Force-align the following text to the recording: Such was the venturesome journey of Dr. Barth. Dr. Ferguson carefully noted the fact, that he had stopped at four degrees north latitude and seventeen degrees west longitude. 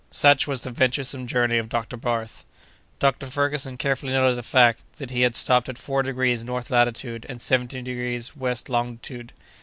Such 0.09 0.47
was 0.47 0.63
the 0.63 0.71
venturesome 0.71 1.27
journey 1.27 1.59
of 1.59 1.69
Dr. 1.69 1.95
Barth. 1.95 2.43
Dr. 2.97 3.27
Ferguson 3.27 3.77
carefully 3.77 4.11
noted 4.13 4.35
the 4.35 4.41
fact, 4.41 4.83
that 4.95 5.11
he 5.11 5.21
had 5.21 5.35
stopped 5.35 5.69
at 5.69 5.77
four 5.77 6.01
degrees 6.01 6.43
north 6.43 6.71
latitude 6.71 7.23
and 7.29 7.39
seventeen 7.39 7.83
degrees 7.83 8.35
west 8.35 8.67
longitude. 8.67 9.31